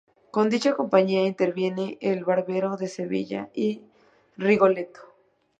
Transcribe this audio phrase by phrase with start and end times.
[0.31, 3.83] Con dicha compañía interviene en "El barbero de Sevilla" y
[4.35, 5.01] "Rigoletto".